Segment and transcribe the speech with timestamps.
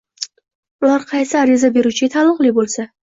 [0.85, 2.87] ular qaysi ariza beruvchiga taalluqli bo‘lsa